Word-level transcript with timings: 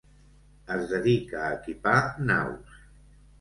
Es 0.75 0.87
dedica 0.93 1.43
a 1.43 1.51
equipar 1.59 2.01
naus. 2.31 2.83